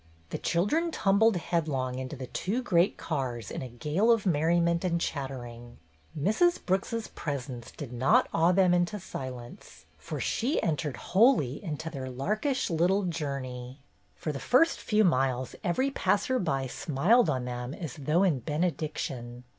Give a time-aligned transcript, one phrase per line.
[0.31, 4.99] The children tumbled headlong into the two great cars in a gale of merriment and
[4.99, 5.77] chattering.
[6.19, 6.57] Mrs.
[6.65, 12.71] Brooks's presence did not awe them into silence, for she entered wholly into their larkish
[12.71, 13.77] little journey.
[14.15, 19.43] For the first few miles every passer by smiled on them as though in benediction.